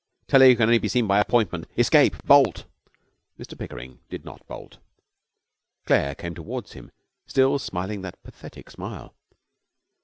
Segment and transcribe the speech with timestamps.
[0.29, 1.67] 'Tell her you can only be seen by appointment!
[1.77, 2.23] Escape!
[2.25, 2.65] Bolt!'
[3.39, 4.79] Mr Pickering did not bolt.
[5.85, 6.89] Claire came towards him,
[7.27, 9.13] still smiling that pathetic smile.